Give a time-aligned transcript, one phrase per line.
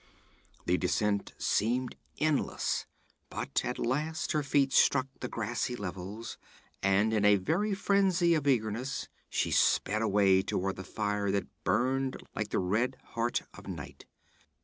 [0.65, 2.87] The descent seemed endless,
[3.29, 6.39] but at last her feet struck the grassy levels,
[6.81, 12.17] and in a very frenzy of eagerness she sped away toward the fire that burned
[12.35, 14.05] like the red heart of night.